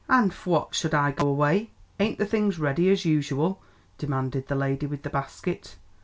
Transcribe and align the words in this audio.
"An' 0.09 0.31
phwat 0.31 0.69
for 0.69 0.73
should 0.73 0.95
I 0.95 1.11
go 1.11 1.27
away; 1.27 1.69
ain't 1.99 2.17
the 2.17 2.25
things 2.25 2.57
ready 2.57 2.89
as 2.89 3.05
usual?" 3.05 3.61
demanded 3.99 4.47
the 4.47 4.55
lady 4.55 4.87
with 4.87 5.03
the 5.03 5.11
basket. 5.11 5.75